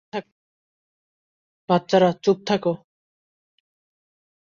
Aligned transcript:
বাচ্চারা, 1.69 2.09
চুপ 2.23 2.37
থাকো। 2.45 2.73